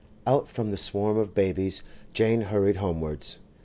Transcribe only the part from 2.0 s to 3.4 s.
Jane hurried homewards.